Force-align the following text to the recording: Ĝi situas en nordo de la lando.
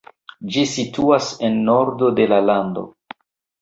Ĝi 0.55 0.63
situas 0.71 1.29
en 1.51 1.61
nordo 1.69 2.13
de 2.19 2.29
la 2.35 2.45
lando. 2.51 2.91